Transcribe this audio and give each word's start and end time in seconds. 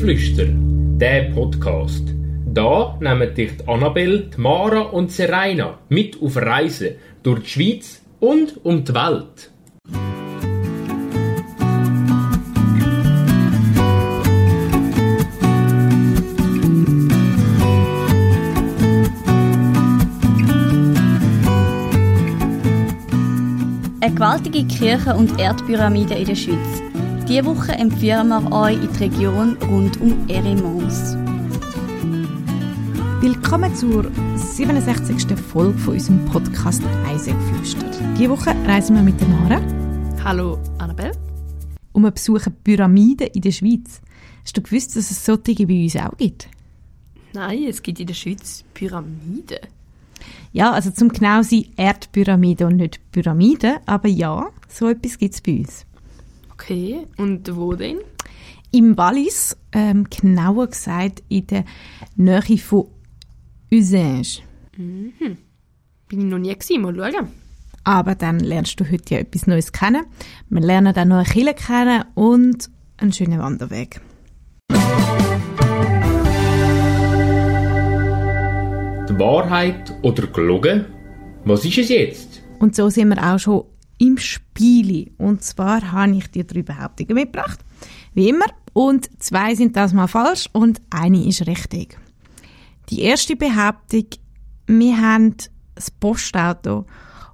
Reisegeflüster, 0.00 0.46
der 0.98 1.30
Podcast. 1.34 2.04
Da 2.46 2.96
nehmen 3.00 3.34
dich 3.34 3.58
die 3.58 3.68
Annabelle, 3.68 4.30
Mara 4.38 4.80
und 4.80 5.12
Serena 5.12 5.78
mit 5.90 6.20
auf 6.22 6.36
Reisen 6.36 6.94
durch 7.22 7.42
die 7.42 7.48
Schweiz 7.50 8.02
und 8.18 8.64
um 8.64 8.82
die 8.82 8.94
Welt. 8.94 9.50
Eine 24.00 24.14
gewaltige 24.14 24.64
Kirche 24.64 25.14
und 25.14 25.38
Erdpyramide 25.38 26.14
in 26.14 26.24
der 26.24 26.34
Schweiz. 26.34 26.89
Diese 27.30 27.44
Woche 27.44 27.70
empfehlen 27.70 28.26
wir 28.26 28.50
euch 28.50 28.74
in 28.74 28.92
die 28.92 28.98
Region 29.04 29.56
rund 29.68 30.00
um 30.00 30.28
Eremons. 30.28 31.16
Willkommen 33.20 33.72
zur 33.76 34.10
67. 34.34 35.38
Folge 35.38 35.78
von 35.78 35.94
unserem 35.94 36.24
Podcast 36.24 36.82
Eisengeflüster. 37.06 37.88
Diese 38.18 38.30
Woche 38.30 38.50
reisen 38.66 38.96
wir 38.96 39.04
mit 39.04 39.20
der 39.20 39.28
Mara 39.28 39.60
Hallo 40.24 40.58
Annabelle. 40.78 41.12
und 41.92 42.02
wir 42.02 42.10
besuchen 42.10 42.52
Pyramiden 42.64 43.28
in 43.28 43.42
der 43.42 43.52
Schweiz. 43.52 44.00
Hast 44.42 44.56
du 44.56 44.62
gewusst, 44.62 44.96
dass 44.96 45.12
es 45.12 45.24
solche 45.24 45.68
bei 45.68 45.84
uns 45.84 45.94
auch 45.94 46.16
gibt? 46.16 46.48
Nein, 47.32 47.62
es 47.68 47.80
gibt 47.80 48.00
in 48.00 48.08
der 48.08 48.14
Schweiz 48.14 48.64
Pyramiden. 48.74 49.60
Ja, 50.52 50.72
also 50.72 50.90
zum 50.90 51.10
genau 51.10 51.42
sein 51.42 51.66
Erdpyramide 51.76 52.66
und 52.66 52.78
nicht 52.78 52.98
Pyramiden, 53.12 53.76
aber 53.86 54.08
ja, 54.08 54.48
so 54.68 54.88
etwas 54.88 55.16
gibt 55.16 55.34
es 55.34 55.40
bei 55.40 55.58
uns. 55.58 55.86
Okay, 56.62 57.06
und 57.16 57.56
wo 57.56 57.72
denn? 57.72 58.00
Im 58.70 58.98
Wallis, 58.98 59.56
ähm, 59.72 60.06
genauer 60.10 60.66
gesagt 60.66 61.22
in 61.30 61.46
der 61.46 61.64
Nähe 62.16 62.58
von 62.58 62.84
Usange. 63.72 64.42
Bin 64.76 65.14
ich 66.10 66.18
noch 66.18 66.38
nie 66.38 66.54
gewesen, 66.54 66.82
mal 66.82 66.94
schauen. 66.94 67.28
Aber 67.84 68.14
dann 68.14 68.40
lernst 68.40 68.78
du 68.78 68.84
heute 68.84 69.14
ja 69.14 69.20
etwas 69.20 69.46
Neues 69.46 69.72
kennen. 69.72 70.04
Wir 70.50 70.60
lernen 70.60 70.92
dann 70.92 71.08
noch 71.08 71.16
eine 71.16 71.24
Kille 71.24 71.54
kennen 71.54 72.04
und 72.14 72.68
einen 72.98 73.14
schönen 73.14 73.38
Wanderweg. 73.38 74.02
Die 79.08 79.18
Wahrheit 79.18 79.94
oder 80.02 80.26
gelogen? 80.26 80.84
Was 81.46 81.64
ist 81.64 81.78
es 81.78 81.88
jetzt? 81.88 82.42
Und 82.58 82.76
so 82.76 82.90
sind 82.90 83.08
wir 83.08 83.32
auch 83.32 83.38
schon 83.38 83.64
im 84.00 84.18
Spieli. 84.18 85.12
Und 85.18 85.44
zwar 85.44 85.92
habe 85.92 86.16
ich 86.16 86.30
dir 86.30 86.44
drei 86.44 86.62
Behauptungen 86.62 87.14
mitgebracht. 87.14 87.60
Wie 88.14 88.28
immer. 88.28 88.46
Und 88.72 89.10
zwei 89.22 89.54
sind 89.54 89.76
das 89.76 89.92
mal 89.92 90.06
falsch 90.06 90.48
und 90.52 90.80
eine 90.90 91.24
ist 91.26 91.46
richtig. 91.46 91.98
Die 92.88 93.02
erste 93.02 93.36
Behauptung, 93.36 94.06
wir 94.66 95.00
haben 95.00 95.34
das 95.74 95.90
Postauto 95.90 96.86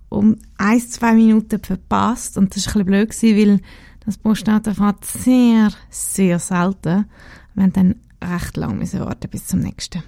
um 0.08 0.36
ein, 0.58 0.80
zwei 0.80 1.14
Minuten 1.14 1.62
verpasst. 1.62 2.36
Und 2.36 2.56
das 2.56 2.66
war 2.66 2.82
ein 2.82 2.86
bisschen 3.06 3.36
blöd, 3.36 3.48
weil 3.48 3.60
das 4.04 4.18
Postauto 4.18 4.72
fährt 4.74 5.04
sehr, 5.04 5.70
sehr 5.90 6.38
selten. 6.38 7.06
Wir 7.54 7.62
haben 7.62 7.72
dann 7.72 7.94
recht 8.22 8.56
lange 8.56 8.92
warten 8.92 9.30
bis 9.30 9.46
zum 9.46 9.60
nächsten. 9.60 10.02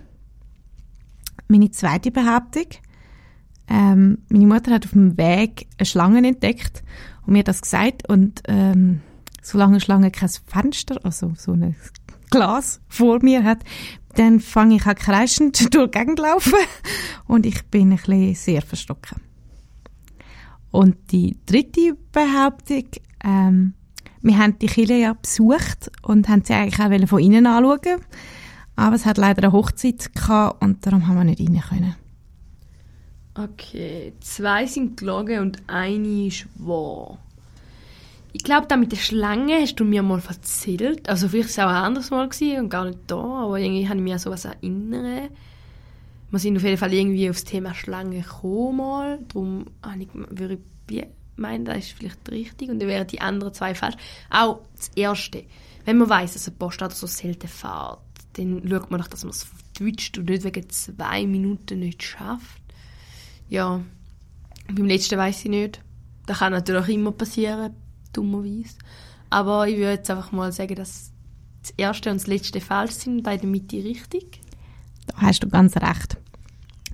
Meine 1.47 1.71
zweite 1.71 2.11
Behauptung, 2.11 2.67
ähm, 3.69 4.19
meine 4.29 4.47
Mutter 4.47 4.73
hat 4.73 4.87
auf 4.87 4.93
dem 4.93 5.17
Weg 5.17 5.67
eine 5.79 5.87
Schlange 5.87 6.27
entdeckt 6.27 6.83
und 7.27 7.35
mir 7.35 7.45
das 7.45 7.61
gesagt 7.61 8.09
und 8.09 8.43
ähm, 8.49 9.01
solange 9.43 9.73
eine 9.73 9.81
Schlange 9.81 10.11
kein 10.11 10.31
Fenster, 10.47 10.99
also 11.05 11.33
so 11.37 11.53
ein 11.53 11.77
Glas 12.31 12.81
vor 12.89 13.23
mir 13.23 13.45
hat, 13.45 13.59
dann 14.15 14.41
fange 14.41 14.77
ich 14.77 14.87
an 14.87 14.95
kreischend 14.95 15.75
durch 15.75 15.91
die 15.91 15.99
Gegend 15.99 16.19
laufen 16.19 16.55
und 17.27 17.47
ich 17.47 17.67
bin 17.67 17.91
ein 17.91 17.97
bisschen 17.97 18.35
sehr 18.35 18.63
verstocken. 18.63 19.21
Und 20.71 20.97
die 21.13 21.39
dritte 21.47 21.97
Behauptung, 22.13 22.85
ähm, 23.25 23.75
wir 24.21 24.37
haben 24.37 24.59
die 24.59 24.67
Kille 24.67 24.99
ja 24.99 25.15
besucht 25.15 25.91
und 26.03 26.29
haben 26.29 26.45
sie 26.45 26.53
eigentlich 26.53 26.81
auch 26.81 27.09
von 27.09 27.21
innen 27.21 27.47
anschauen, 27.47 28.01
aber 28.77 28.97
es 28.97 29.07
hat 29.07 29.17
leider 29.19 29.45
eine 29.45 29.53
Hochzeit 29.53 30.15
gehabt 30.15 30.63
und 30.63 30.85
darum 30.85 31.07
haben 31.07 31.17
wir 31.17 31.25
nicht 31.25 31.41
rein 31.41 31.63
können. 31.69 32.08
Okay, 33.39 34.15
zwei 34.19 34.67
sind 34.67 34.97
gelogen 34.97 35.39
und 35.39 35.59
eine 35.69 36.27
ist 36.27 36.47
wahr. 36.57 37.19
Ich 38.33 38.43
glaube, 38.43 38.67
da 38.67 38.77
mit 38.77 38.91
der 38.91 38.97
Schlange 38.97 39.61
hast 39.61 39.77
du 39.77 39.85
mir 39.85 40.03
mal 40.03 40.21
erzählt. 40.29 41.09
Also 41.09 41.29
vielleicht 41.29 41.57
war 41.57 41.67
es 41.67 41.71
auch 41.71 41.77
ein 41.77 41.85
anderes 41.85 42.11
Mal 42.11 42.29
und 42.59 42.69
gar 42.69 42.87
nicht 42.87 42.99
da, 43.07 43.17
aber 43.17 43.61
irgendwie 43.61 43.89
habe 43.89 43.99
ich 43.99 44.03
mich 44.03 44.13
an 44.13 44.19
sowas 44.19 44.45
erinnern. 44.45 45.29
Wir 46.31 46.39
sind 46.41 46.57
auf 46.57 46.65
jeden 46.65 46.79
Fall 46.79 46.93
irgendwie 46.93 47.31
aufs 47.31 47.45
Thema 47.45 47.75
Schlange 47.75 48.23
gekommen 48.23 48.79
mal. 48.79 49.21
Darum 49.29 49.67
würde 49.83 50.59
ich 50.91 51.05
meinen, 51.37 51.65
das 51.65 51.79
ist 51.79 51.93
vielleicht 51.93 52.31
richtig 52.33 52.71
und 52.71 52.81
dann 52.81 52.89
wären 52.89 53.07
die 53.07 53.21
anderen 53.21 53.55
zwei 53.55 53.73
falsch. 53.75 53.97
Auch 54.31 54.63
das 54.77 54.91
Erste. 54.97 55.45
Wenn 55.85 55.99
man 55.99 56.09
weiß, 56.09 56.33
dass 56.33 56.49
ein 56.49 56.57
Postauto 56.57 56.95
so 56.95 57.07
selten 57.07 57.47
fährt, 57.47 58.01
dann 58.33 58.69
schaut 58.69 58.91
man 58.91 59.01
doch, 59.01 59.09
dass 59.09 59.23
man 59.23 59.31
es 59.31 59.45
vertwitscht 59.45 60.19
und 60.19 60.29
nicht 60.29 60.43
wegen 60.43 60.69
zwei 60.71 61.25
Minuten 61.25 61.79
nicht 61.79 62.03
schafft. 62.03 62.63
Ja, 63.49 63.81
beim 64.67 64.87
letzten 64.87 65.19
weiß 65.19 65.45
ich 65.45 65.51
nicht. 65.51 65.81
Das 66.27 66.39
kann 66.39 66.53
natürlich 66.53 66.91
immer 66.91 67.13
passieren, 67.13 67.75
dummerweise. 68.13 68.77
Aber 69.31 69.67
ich 69.67 69.77
würde 69.77 69.93
jetzt 69.93 70.11
einfach 70.11 70.33
mal 70.33 70.53
sagen, 70.53 70.75
dass 70.75 71.13
das 71.63 71.73
erste 71.77 72.11
und 72.11 72.21
das 72.21 72.27
letzte 72.27 72.61
falsch 72.61 72.93
sind, 72.93 73.23
bei 73.23 73.37
der 73.37 73.49
Mitte 73.49 73.77
richtig. 73.77 74.41
Da 75.07 75.15
hast 75.19 75.43
du 75.43 75.49
ganz 75.49 75.77
recht. 75.77 76.17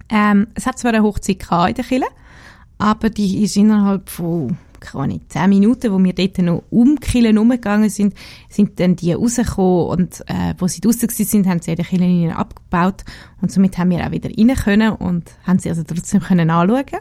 Ähm, 0.08 0.48
es 0.54 0.66
hat 0.66 0.78
zwar 0.78 0.92
eine 0.92 1.02
Hochzeit 1.02 1.42
in 1.68 1.74
der 1.74 1.84
Kille, 1.84 2.06
aber 2.78 3.10
die 3.10 3.42
ist 3.42 3.56
innerhalb 3.56 4.08
von 4.08 4.56
keine 4.84 5.04
Ahnung, 5.04 5.20
zehn 5.28 5.48
Minuten, 5.48 5.92
wo 5.92 6.02
wir 6.02 6.12
dort 6.12 6.38
noch 6.38 6.62
um 6.70 6.96
die 6.96 7.06
Kille 7.06 7.32
herumgegangen 7.32 7.90
sind, 7.90 8.14
sind 8.48 8.78
dann 8.78 8.96
die 8.96 9.12
rausgekommen 9.12 9.86
und 9.86 10.20
äh, 10.26 10.54
wo 10.58 10.68
sie 10.68 10.80
draussen 10.80 11.08
sind, 11.08 11.46
haben 11.46 11.60
sie 11.60 11.74
Kille 11.74 12.04
hinein 12.04 12.36
abgebaut 12.36 13.04
und 13.40 13.50
somit 13.50 13.78
haben 13.78 13.90
wir 13.90 14.06
auch 14.06 14.10
wieder 14.10 14.30
rein 14.30 14.54
können 14.56 14.92
und 14.92 15.30
haben 15.46 15.58
sie 15.58 15.68
also 15.68 15.82
trotzdem 15.82 16.20
können 16.20 16.50
anschauen. 16.50 17.00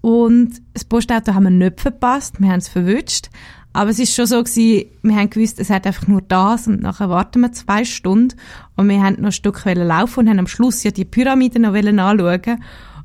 Und 0.00 0.62
das 0.72 0.84
Postauto 0.84 1.34
haben 1.34 1.44
wir 1.44 1.50
nicht 1.50 1.80
verpasst, 1.80 2.40
wir 2.40 2.48
haben 2.48 2.58
es 2.58 2.68
verwünscht. 2.68 3.28
Aber 3.72 3.90
es 3.90 3.98
ist 3.98 4.14
schon 4.14 4.26
so 4.26 4.42
gewesen, 4.42 4.86
wir 5.02 5.16
haben 5.16 5.28
gewusst, 5.28 5.60
es 5.60 5.68
hat 5.68 5.86
einfach 5.86 6.06
nur 6.06 6.22
das 6.22 6.66
und 6.66 6.80
nachher 6.80 7.10
warten 7.10 7.42
wir 7.42 7.52
zwei 7.52 7.84
Stunden 7.84 8.34
und 8.74 8.88
wir 8.88 9.02
haben 9.02 9.16
noch 9.16 9.26
ein 9.26 9.32
Stück 9.32 9.62
laufen 9.66 10.20
und 10.20 10.28
haben 10.30 10.38
am 10.38 10.46
Schluss 10.46 10.82
ja 10.82 10.90
die 10.90 11.04
Pyramide 11.04 11.58
noch 11.60 11.74
anschauen. 11.74 12.62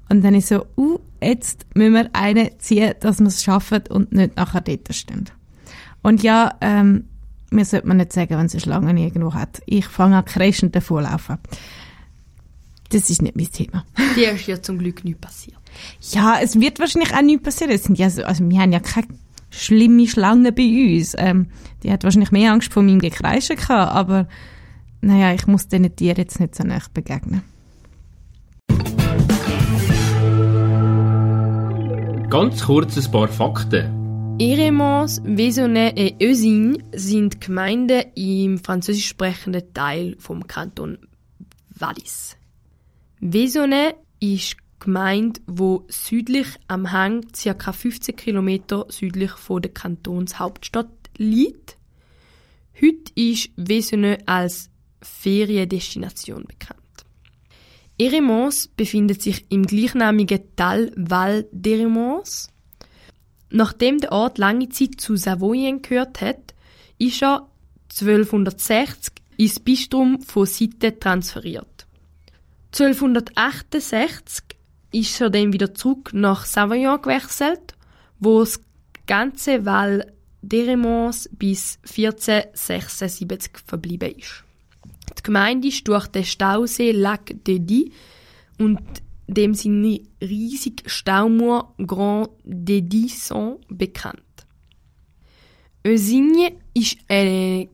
Und 0.10 0.24
dann 0.24 0.34
ist 0.34 0.48
so, 0.48 0.66
uh, 0.78 1.00
jetzt 1.22 1.66
müssen 1.76 1.94
wir 1.94 2.10
eine 2.14 2.58
ziehen, 2.58 2.94
dass 3.00 3.20
wir 3.20 3.28
es 3.28 3.44
schaffen 3.44 3.84
und 3.90 4.12
nicht 4.12 4.36
nachher 4.36 4.62
dort 4.62 4.94
stehen. 4.94 5.30
Und 6.02 6.24
ja, 6.24 6.56
ähm, 6.62 7.06
mir 7.52 7.66
sollte 7.66 7.88
man 7.88 7.98
nicht 7.98 8.14
sagen, 8.14 8.38
wenn 8.38 8.46
es 8.46 8.54
eine 8.54 8.62
Schlange 8.62 9.00
irgendwo 9.00 9.34
hat. 9.34 9.62
Ich 9.66 9.86
fange 9.86 10.18
an 10.18 10.26
kreischend 10.26 10.76
davorlaufen. 10.76 11.38
Das 12.90 13.10
ist 13.10 13.22
nicht 13.22 13.36
mein 13.36 13.52
Thema. 13.52 13.86
Dir 14.16 14.32
ist 14.32 14.48
ja 14.48 14.62
zum 14.62 14.80
Glück 14.80 15.04
nichts 15.04 15.22
passiert. 15.22 15.58
Ja, 16.12 16.40
es 16.42 16.60
wird 16.60 16.80
wahrscheinlich 16.80 17.14
auch 17.14 17.22
nichts 17.22 17.44
passieren. 17.44 17.72
Es 17.72 17.84
sind 17.84 17.98
ja 17.98 18.10
so, 18.10 18.24
also 18.24 18.50
wir 18.50 18.60
haben 18.60 18.72
ja 18.72 18.80
keine 18.80 19.08
schlimme 19.50 20.08
Schlange 20.08 20.52
bei 20.52 20.64
uns. 20.98 21.14
Ähm, 21.18 21.48
die 21.84 21.92
hat 21.92 22.04
wahrscheinlich 22.04 22.32
mehr 22.32 22.52
Angst 22.52 22.74
vor 22.74 22.84
meinem 22.84 23.00
Gekreischen 23.00 23.56
gehabt, 23.58 23.94
aber 23.94 24.28
naja, 25.02 25.34
ich 25.34 25.48
muss 25.48 25.68
diesen 25.68 25.96
Tieren 25.96 26.18
jetzt 26.18 26.40
nicht 26.40 26.56
so 26.56 26.64
nah 26.64 26.80
begegnen. 26.94 27.44
Ganz 32.32 32.64
kurz 32.64 32.96
ein 32.96 33.12
paar 33.12 33.28
Fakten. 33.28 34.38
Eremons, 34.40 35.22
Vaisonnet 35.26 36.00
und 36.00 36.24
Eusigny 36.24 36.82
sind 36.94 37.42
Gemeinden 37.42 38.06
im 38.16 38.58
französisch 38.58 39.10
sprechenden 39.10 39.74
Teil 39.74 40.16
vom 40.18 40.48
Kanton 40.48 40.98
Wallis. 41.78 42.38
Vaisonnet 43.20 43.98
ist 44.22 44.56
Gemeinde, 44.80 45.42
wo 45.46 45.86
südlich 45.90 46.48
am 46.70 46.94
Hang 46.94 47.26
ca. 47.34 47.74
15 47.74 48.16
km 48.16 48.86
südlich 48.88 49.32
von 49.32 49.62
der 49.62 49.74
Kantonshauptstadt 49.74 51.10
liegt. 51.18 51.76
Heute 52.82 53.12
ist 53.16 53.50
Vaisonnet 53.58 54.26
als 54.26 54.70
Feriendestination 55.02 56.46
bekannt. 56.46 56.81
Eremons 58.02 58.68
befindet 58.68 59.22
sich 59.22 59.46
im 59.50 59.64
gleichnamigen 59.64 60.56
Tal 60.56 60.92
Val 60.96 61.46
d'Eremons. 61.54 62.50
Nachdem 63.52 64.00
der 64.00 64.12
Ort 64.12 64.40
lange 64.40 64.70
Zeit 64.70 65.00
zu 65.00 65.16
Savoyen 65.16 65.84
gehört 65.84 66.20
hat, 66.20 66.56
ist 66.98 67.22
er 67.22 67.48
1260 67.92 69.14
ins 69.38 69.60
Bistum 69.60 70.20
von 70.24 70.48
Sitte 70.48 70.98
transferiert. 70.98 71.86
1268 72.74 74.46
ist 74.94 75.22
er 75.22 75.30
dann 75.30 75.54
wieder 75.54 75.76
zurück 75.76 76.10
nach 76.12 76.46
Savoyen 76.46 77.00
gewechselt, 77.04 77.76
wo 78.20 78.40
das 78.40 78.62
ganze 79.06 79.64
Val 79.64 80.12
d'Eremons 80.44 81.30
bis 81.34 81.78
1476 81.84 83.52
verblieben 83.64 84.16
ist. 84.18 84.44
Die 85.18 85.24
Gemeinde 85.24 85.68
ist 85.68 85.88
durch 85.88 86.08
den 86.08 86.24
Stausee 86.24 86.92
Lac 86.92 87.34
de 87.46 87.60
Die 87.60 87.92
und 88.58 88.80
dem 89.28 89.54
seine 89.54 90.02
riesige 90.22 90.90
Staumauer 90.90 91.74
Grand 91.78 92.30
de 92.44 92.82
Disson 92.82 93.58
bekannt. 93.70 94.22
Eusigne 95.86 96.54
ist 96.74 96.98
ein 97.08 97.70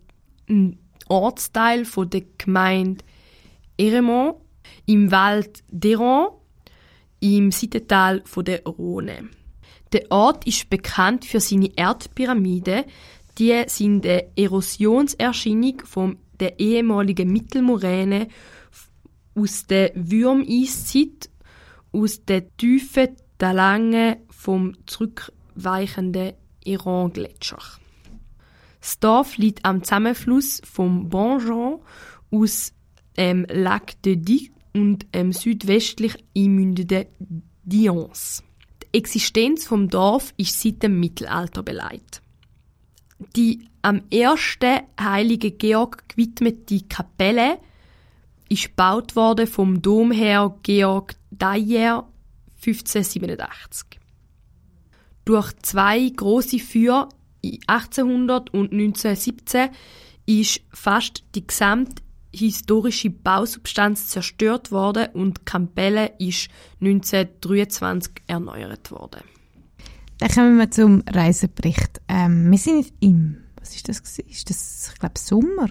Ortsteil 1.08 1.86
der 1.86 2.24
Gemeinde 2.38 3.04
Eremont 3.78 4.38
im 4.86 5.12
Wald 5.12 5.64
d'Eron 5.72 6.34
im 7.20 7.52
Seitental 7.52 8.24
der 8.38 8.64
Rhone. 8.64 9.30
Der 9.94 10.12
Ort 10.12 10.46
ist 10.46 10.70
bekannt 10.70 11.26
für 11.26 11.40
seine 11.40 11.72
Erdpyramiden, 11.76 12.84
die 13.38 13.64
sind 13.68 14.06
eine 14.06 14.26
Erosionserscheinung 14.36 15.82
von 15.86 16.18
der 16.40 16.60
ehemaligen 16.60 17.32
Mittelmoräne 17.32 18.28
aus 19.36 19.66
der 19.68 19.92
Würmeiszeit, 19.96 21.30
aus 21.92 22.26
der 22.26 22.56
tiefen 22.58 23.16
Talange 23.38 24.18
vom 24.30 24.76
zurückweichenden 24.88 26.34
Iran-Gletscher. 26.64 27.60
Das 28.80 29.00
Dorf 29.00 29.38
liegt 29.38 29.66
am 29.66 29.84
Zusammenfluss 29.84 30.62
vom 30.64 31.10
Bonjon 31.10 31.82
aus 32.32 32.74
dem 33.18 33.46
Lac 33.50 34.02
de 34.04 34.16
Die 34.16 34.52
und 34.74 35.14
dem 35.14 35.34
südwestlich 35.34 36.16
einmündenden 36.36 37.08
Dions. 37.64 38.44
Die 38.84 38.98
Existenz 38.98 39.66
vom 39.66 39.90
Dorf 39.90 40.34
ist 40.38 40.62
seit 40.62 40.84
dem 40.84 41.00
Mittelalter 41.00 41.64
beleidigt. 41.64 42.22
Die 43.36 43.68
am 43.82 44.02
ersten 44.12 44.82
heiligen 45.00 45.58
Georg 45.58 46.08
gewidmete 46.10 46.82
Kapelle 46.88 47.60
ist 48.50 48.70
gebaut 48.70 49.16
worden 49.16 49.48
vom 49.48 49.82
Domherr 49.82 50.56
Georg 50.64 51.16
Dyer 51.32 52.08
1587. 52.56 54.00
Durch 55.26 55.54
zwei 55.62 56.10
große 56.10 56.60
Feuer 56.60 57.10
1800 57.68 58.54
und 58.54 58.72
1917 58.72 59.70
ist 60.26 60.62
fast 60.72 61.24
die 61.36 61.46
gesamte 61.46 62.02
historische 62.34 63.10
Bausubstanz 63.10 64.08
zerstört 64.08 64.72
worden 64.72 65.08
und 65.14 65.40
die 65.40 65.46
Kapelle 65.46 66.14
ist 66.20 66.50
1923 66.82 68.14
erneuert 68.28 68.92
worden. 68.92 69.22
Dann 70.20 70.30
kommen 70.30 70.58
wir 70.58 70.72
zum 70.72 71.04
Reisebericht. 71.08 72.02
Ähm, 72.08 72.50
wir 72.50 72.58
sind 72.58 72.92
im, 73.00 73.38
was 73.60 73.76
ist 73.76 73.88
das? 73.88 74.00
Ist 74.00 74.50
das, 74.50 74.92
ich 74.94 75.00
glaube, 75.00 75.20
Sommer? 75.20 75.70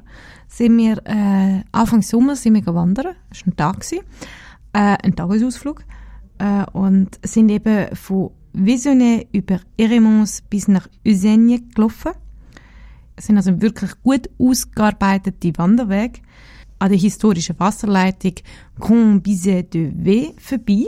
Sind 0.48 0.78
wir, 0.78 0.98
äh, 1.04 1.62
Anfang 1.72 2.02
Sommer 2.02 2.36
sind 2.36 2.54
wir 2.54 2.74
wandern. 2.74 3.16
Das 3.30 3.40
war 3.40 3.52
ein 3.52 3.56
Tag. 3.56 3.84
Äh, 3.92 3.98
ein 4.72 5.16
Tagesausflug. 5.16 5.82
Äh, 6.38 6.64
und 6.72 7.18
sind 7.24 7.48
eben 7.48 7.94
von 7.96 8.30
Visionnet 8.52 9.28
über 9.32 9.60
Eremons 9.76 10.42
bis 10.48 10.68
nach 10.68 10.88
Useigne 11.06 11.60
gelaufen. 11.74 12.12
Es 13.16 13.26
sind 13.26 13.36
also 13.36 13.60
wirklich 13.60 13.90
gut 14.02 14.30
ausgearbeitete 14.38 15.52
Wanderwege 15.56 16.20
an 16.78 16.90
der 16.90 16.98
historischen 16.98 17.58
Wasserleitung 17.58 18.34
Bizet 19.22 19.72
de 19.72 20.32
V 20.38 20.56
vorbei. 20.56 20.86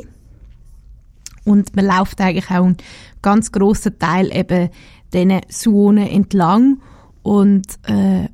Und 1.49 1.75
man 1.75 1.87
läuft 1.87 2.21
eigentlich 2.21 2.51
auch 2.51 2.65
einen 2.65 2.77
ganz 3.23 3.53
grossen 3.53 3.99
Teil 3.99 4.31
eben 4.37 4.69
diesen 5.13 5.41
Suonen 5.49 6.07
entlang. 6.07 6.81
Und 7.23 7.67
äh, 7.87 8.29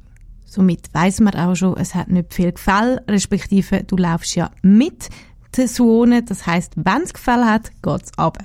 somit 0.45 0.93
weiß 0.93 1.21
man 1.21 1.35
auch 1.35 1.55
schon, 1.55 1.77
es 1.77 1.95
hat 1.95 2.09
nicht 2.09 2.35
viel 2.35 2.53
Gefälle, 2.53 3.03
respektive 3.09 3.85
du 3.85 3.97
laufst 3.97 4.35
ja 4.35 4.51
mit 4.63 5.09
den 5.57 5.69
Suonen. 5.69 6.25
Das 6.27 6.47
heißt, 6.47 6.73
wenn 6.77 7.03
es 7.03 7.15
Gefälle 7.15 7.47
hat, 7.47 7.71
geht 7.83 8.03
es 8.03 8.19
runter. 8.19 8.45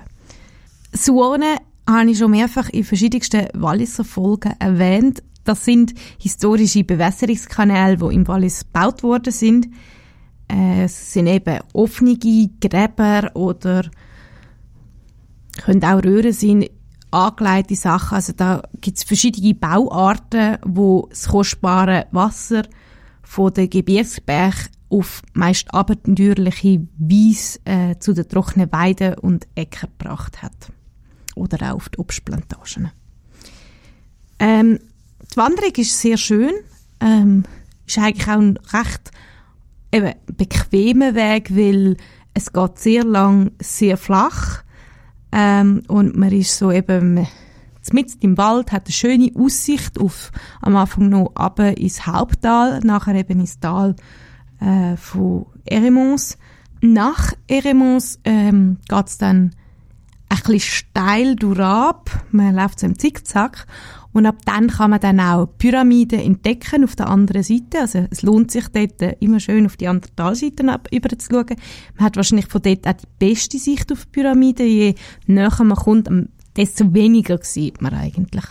Suonen 0.94 1.58
habe 1.88 2.12
ich 2.12 2.20
schon 2.20 2.32
mehrfach 2.32 2.70
in 2.70 2.84
verschiedensten 2.84 3.48
Walliser 3.54 4.04
Folgen 4.04 4.54
erwähnt. 4.60 5.24
Das 5.44 5.66
sind 5.66 5.96
historische 6.20 6.84
Bewässerungskanäle, 6.84 7.98
die 7.98 8.14
im 8.14 8.28
Wallis 8.28 8.66
gebaut 8.66 9.02
worden 9.02 9.34
sind. 9.34 9.68
Äh, 10.48 10.84
es 10.84 11.14
sind 11.14 11.26
eben 11.26 11.60
offene 11.74 12.18
Gräber 12.18 13.32
oder 13.36 13.90
können 15.62 15.84
auch 15.84 16.04
Röhren 16.04 16.34
sein, 16.34 16.66
angelegte 17.12 17.76
Sachen. 17.76 18.16
Also 18.16 18.34
da 18.34 18.62
gibt 18.82 18.98
es 18.98 19.04
verschiedene 19.04 19.54
Bauarten, 19.54 20.58
wo 20.66 21.08
das 21.10 21.28
kostbare 21.28 22.08
Wasser 22.12 22.64
von 23.24 23.54
den 23.54 23.70
Gebirgsberg 23.70 24.70
auf 24.90 25.22
meist 25.34 25.74
abenteuerliche 25.74 26.88
Weise 26.98 27.60
äh, 27.66 27.96
zu 28.00 28.14
den 28.14 28.28
trockenen 28.28 28.72
Weiden 28.72 29.16
und 29.16 29.48
Äckern 29.56 29.90
gebracht 29.98 30.42
hat. 30.42 30.72
Oder 31.36 31.72
auch 31.72 31.76
auf 31.76 31.90
die 31.90 32.00
Obstplantagen. 32.00 32.92
Ähm, 34.40 34.80
die 35.32 35.38
Wanderung 35.38 35.74
ist 35.76 36.00
sehr 36.00 36.18
schön. 36.18 36.54
Ähm, 37.00 37.44
ist 37.86 37.98
eigentlich 37.98 38.28
auch 38.28 38.40
ein 38.40 38.58
recht 38.74 39.12
eben, 39.92 40.14
bequemer 40.38 41.14
Weg, 41.16 41.56
weil 41.56 41.98
es 42.34 42.52
geht 42.52 42.80
sehr 42.80 43.04
lang, 43.04 43.52
sehr 43.62 43.98
flach. 43.98 44.64
Ähm, 45.32 45.84
und 45.88 46.16
man 46.16 46.32
ist 46.32 46.58
so 46.58 46.72
eben 46.72 47.28
mitten 47.92 48.18
im 48.22 48.38
Wald, 48.38 48.72
hat 48.72 48.86
eine 48.86 48.94
schöne 48.94 49.32
Aussicht 49.36 50.00
auf, 50.00 50.32
am 50.62 50.76
Anfang 50.76 51.10
noch 51.10 51.32
ab 51.36 51.60
ins 51.60 52.06
Haupttal, 52.06 52.80
nachher 52.84 53.16
eben 53.16 53.40
ins 53.40 53.60
Tal 53.60 53.96
äh, 54.60 54.96
von 54.98 55.46
Eremons. 55.66 56.38
Nach 56.82 57.34
Eremons 57.48 58.20
ähm, 58.24 58.78
geht 58.88 59.22
dann 59.22 59.56
ein 60.30 60.38
bisschen 60.38 60.60
steil 60.60 61.36
durchab. 61.36 62.10
Man 62.32 62.56
läuft 62.56 62.80
so 62.80 62.86
im 62.86 62.98
Zickzack. 62.98 63.66
Und 64.12 64.26
ab 64.26 64.38
dann 64.46 64.68
kann 64.70 64.90
man 64.90 65.00
dann 65.00 65.20
auch 65.20 65.46
Pyramiden 65.58 66.20
entdecken 66.20 66.84
auf 66.84 66.96
der 66.96 67.10
anderen 67.10 67.44
Seite. 67.44 67.82
Also 67.82 68.08
es 68.10 68.24
lohnt 68.24 68.52
sich 68.52 68.68
dort 68.70 69.02
immer 69.20 69.40
schön 69.40 69.66
auf 69.68 69.78
die 69.78 69.88
andere 69.88 70.14
Talseite 70.16 70.64
über 70.92 71.10
zu 71.18 71.28
schauen. 71.30 71.56
Man 71.96 72.06
hat 72.06 72.16
wahrscheinlich 72.16 72.48
von 72.48 72.62
dort 72.62 72.88
auch 72.88 72.94
die 72.94 73.08
beste 73.20 73.60
Sicht 73.60 73.92
auf 73.92 74.12
Pyramiden. 74.12 74.66
Je 74.66 74.96
näher 75.28 75.64
man 75.64 75.78
kommt, 75.78 76.10
desto 76.58 76.94
weniger 76.94 77.38
sieht 77.44 77.82
man 77.82 77.94
eigentlich. 77.94 78.46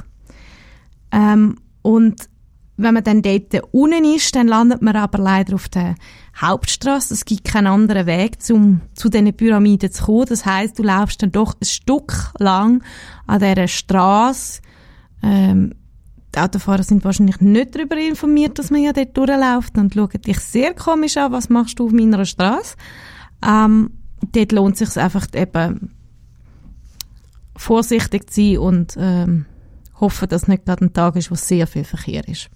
Ähm, 1.10 1.56
und 1.82 2.28
wenn 2.76 2.94
man 2.94 3.02
dann 3.02 3.22
dort 3.22 3.60
unten 3.72 4.04
ist, 4.04 4.36
dann 4.36 4.46
landet 4.46 4.82
man 4.82 4.94
aber 4.94 5.18
leider 5.18 5.56
auf 5.56 5.68
der 5.68 5.96
Hauptstraße. 6.40 7.14
Es 7.14 7.24
gibt 7.24 7.44
keinen 7.44 7.66
anderen 7.66 8.06
Weg, 8.06 8.36
um 8.50 8.82
zu 8.94 9.08
diesen 9.08 9.34
Pyramiden 9.34 9.90
zu 9.90 10.04
kommen. 10.04 10.26
Das 10.28 10.46
heißt, 10.46 10.78
du 10.78 10.84
laufst 10.84 11.20
dann 11.20 11.32
doch 11.32 11.54
ein 11.60 11.64
Stück 11.64 12.32
lang 12.38 12.84
an 13.26 13.40
dieser 13.40 13.66
Straße. 13.66 14.60
Ähm, 15.22 15.74
die 16.34 16.38
Autofahrer 16.40 16.82
sind 16.82 17.04
wahrscheinlich 17.04 17.40
nicht 17.40 17.74
darüber 17.74 17.96
informiert, 17.96 18.58
dass 18.58 18.70
man 18.70 18.82
ja 18.82 18.92
dort 18.92 19.16
durchläuft 19.16 19.76
und 19.78 19.94
schauen 19.94 20.22
dich 20.26 20.38
sehr 20.40 20.74
komisch 20.74 21.16
an, 21.16 21.32
was 21.32 21.48
machst 21.48 21.78
du 21.78 21.86
auf 21.86 21.92
meiner 21.92 22.24
Straße. 22.24 22.76
Ähm, 23.46 23.90
dort 24.32 24.52
lohnt 24.52 24.80
es 24.80 24.94
sich 24.94 25.02
einfach 25.02 25.26
eben 25.34 25.94
vorsichtig 27.56 28.30
zu 28.30 28.40
sein 28.40 28.58
und 28.58 28.94
ähm, 28.98 29.46
hoffen, 30.00 30.28
dass 30.28 30.48
nicht 30.48 30.64
gerade 30.64 30.84
ein 30.84 30.92
Tag 30.92 31.16
ist, 31.16 31.30
wo 31.30 31.34
sehr 31.34 31.66
viel 31.66 31.84
Verkehr 31.84 32.26
ist. 32.28 32.50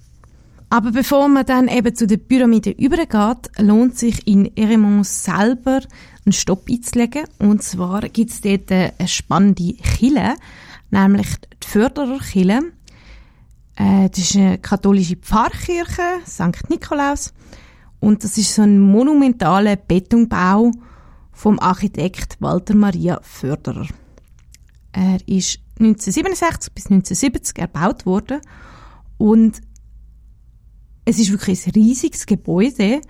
Aber 0.71 0.91
bevor 0.91 1.29
man 1.29 1.45
dann 1.45 1.69
eben 1.69 1.95
zu 1.95 2.07
den 2.07 2.27
Pyramiden 2.27 2.73
übergeht, 2.73 3.51
lohnt 3.59 3.99
sich 3.99 4.27
in 4.27 4.57
Eremons 4.57 5.25
selber 5.25 5.81
einen 6.25 6.33
Stopp 6.33 6.67
einzulegen. 6.71 7.25
Und 7.39 7.63
zwar 7.63 8.01
gibt 8.09 8.31
es 8.31 8.41
dort 8.41 8.73
eine 8.73 8.95
spannende 9.07 9.75
Kille, 9.75 10.35
nämlich 10.93 11.29
die 11.63 11.67
Fördererkille. 11.67 12.73
Äh, 13.77 14.09
das 14.11 14.19
ist 14.19 14.37
eine 14.37 14.59
katholische 14.59 15.17
Pfarrkirche, 15.17 16.21
St. 16.27 16.69
Nikolaus. 16.69 17.33
Und 17.99 18.25
das 18.25 18.37
ist 18.39 18.55
so 18.55 18.63
ein 18.63 18.79
monumentaler 18.79 19.77
Betonbau 19.77 20.71
vom 21.33 21.59
Architekt 21.59 22.37
Walter 22.41 22.75
Maria 22.75 23.21
Förderer. 23.23 23.87
Er 24.93 25.17
ist 25.27 25.61
1967 25.79 26.73
bis 26.75 26.87
1970 26.87 27.59
erbaut 27.59 28.05
worden 28.05 28.41
und 29.17 29.61
es 31.05 31.19
ist 31.19 31.33
wirklich 31.33 31.67
ein 31.67 31.73
riesiges 31.73 32.27
Gebäude, 32.27 33.01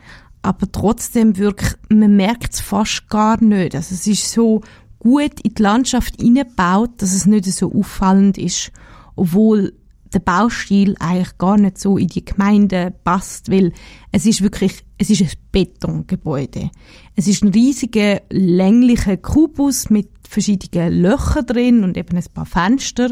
aber 0.42 0.70
trotzdem 0.70 1.36
wirklich, 1.36 1.74
man 1.88 2.16
merkt 2.16 2.54
es 2.54 2.60
fast 2.60 3.08
gar 3.08 3.42
nicht. 3.42 3.74
Also 3.74 3.94
es 3.94 4.06
ist 4.06 4.30
so 4.30 4.62
gut 5.02 5.40
in 5.42 5.54
die 5.54 5.62
Landschaft 5.62 6.21
hineingebaut, 6.21 6.90
dass 6.99 7.12
es 7.12 7.26
nicht 7.26 7.44
so 7.47 7.73
auffallend 7.73 8.38
ist, 8.38 8.71
obwohl 9.16 9.73
der 10.12 10.21
Baustil 10.21 10.94
eigentlich 11.00 11.38
gar 11.38 11.56
nicht 11.56 11.78
so 11.78 11.97
in 11.97 12.09
die 12.09 12.25
Gemeinde 12.25 12.92
passt, 13.02 13.50
weil 13.50 13.73
es 14.12 14.26
ist 14.26 14.42
wirklich, 14.42 14.85
es 14.99 15.11
ist 15.11 15.23
ein 15.23 15.30
Betongebäude. 15.50 16.71
Es 17.16 17.26
ist 17.26 17.42
ein 17.42 17.49
riesiger, 17.49 18.21
länglicher 18.30 19.16
Kubus 19.16 19.90
mit 19.90 20.11
verschiedenen 20.28 21.00
Löchern 21.00 21.47
drin 21.47 21.85
und 21.85 21.97
eben 21.97 22.16
ein 22.16 22.25
paar 22.35 22.47
Fenster. 22.47 23.11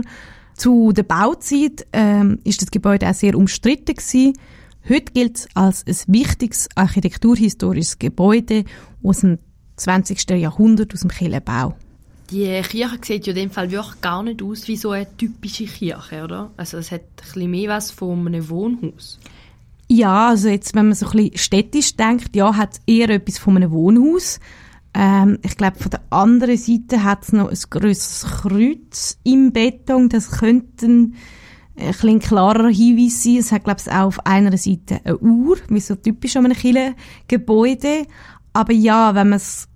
Zu 0.54 0.92
der 0.92 1.04
Bauzeit 1.04 1.87
ähm, 1.92 2.38
ist 2.44 2.61
das 2.61 2.70
Gebäude 2.70 3.09
auch 3.09 3.14
sehr 3.14 3.35
umstritten 3.35 3.94
gewesen 3.94 4.35
Heute 4.88 5.12
gilt 5.12 5.37
es 5.37 5.49
als 5.54 5.85
ein 5.87 6.14
wichtiges 6.14 6.68
architekturhistorisches 6.75 7.99
Gebäude 7.99 8.64
aus 9.02 9.20
dem 9.20 9.38
20. 9.80 10.30
Jahrhundert, 10.30 10.92
aus 10.94 11.00
dem 11.00 11.10
Kirchenbau. 11.10 11.75
Die 12.30 12.62
Kirche 12.62 12.99
sieht 13.02 13.26
ja 13.26 13.32
in 13.32 13.38
dem 13.38 13.50
Fall 13.50 13.70
wirklich 13.70 14.00
gar 14.00 14.22
nicht 14.22 14.42
aus 14.42 14.68
wie 14.68 14.76
so 14.76 14.90
eine 14.90 15.16
typische 15.16 15.64
Kirche, 15.64 16.22
oder? 16.22 16.50
Also 16.56 16.78
es 16.78 16.92
hat 16.92 17.00
ein 17.00 17.25
bisschen 17.25 17.50
mehr 17.50 17.70
was 17.70 17.90
von 17.90 18.26
einem 18.26 18.49
Wohnhaus. 18.49 19.18
Ja, 19.88 20.28
also 20.28 20.49
jetzt, 20.49 20.76
wenn 20.76 20.87
man 20.87 20.94
so 20.94 21.06
ein 21.06 21.12
bisschen 21.12 21.38
städtisch 21.38 21.96
denkt, 21.96 22.37
ja, 22.37 22.56
hat 22.56 22.75
es 22.75 22.80
eher 22.87 23.10
etwas 23.10 23.38
von 23.38 23.56
einem 23.56 23.72
Wohnhaus. 23.72 24.38
Ähm, 24.94 25.38
ich 25.42 25.56
glaube, 25.56 25.78
von 25.78 25.90
der 25.90 26.02
anderen 26.10 26.56
Seite 26.56 27.02
hat 27.02 27.25
es 27.25 27.32
noch 27.32 27.49
ein 27.49 27.58
grosses 27.70 28.25
Kreuz 28.42 29.18
im 29.25 29.52
Beton. 29.52 30.08
Das 30.08 30.30
könnten 30.30 31.16
ein 31.76 31.90
bisschen 31.90 32.20
klarer 32.20 32.68
Hinweis 32.68 33.25
sein. 33.25 33.38
Es 33.38 33.50
hat, 33.50 33.64
glaube 33.64 33.80
ich, 33.84 33.90
auch 33.90 34.06
auf 34.06 34.26
einer 34.26 34.56
Seite 34.56 35.00
eine 35.02 35.18
Uhr, 35.18 35.58
wie 35.68 35.80
so 35.80 35.96
typisch 35.96 36.37
an 36.37 36.44
einem 36.44 36.56
Kirchengebäude. 36.56 38.06
Aber 38.52 38.72
ja, 38.72 39.14
wenn 39.14 39.30
man 39.30 39.38
es 39.38 39.69